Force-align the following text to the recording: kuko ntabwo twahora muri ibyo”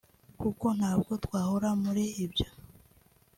kuko 0.41 0.65
ntabwo 0.77 1.11
twahora 1.23 1.69
muri 1.83 2.03
ibyo” 2.25 2.47